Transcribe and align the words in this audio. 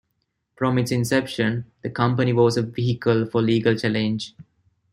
From 0.55 0.79
its 0.79 0.91
inception, 0.91 1.65
the 1.83 1.89
Company 1.91 2.33
was 2.33 2.57
a 2.57 2.63
vehicle 2.63 3.23
for 3.27 3.39
legal 3.39 3.75
challenge. 3.75 4.33